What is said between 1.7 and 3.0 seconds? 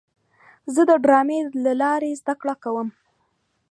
لارې زده کړه کوم.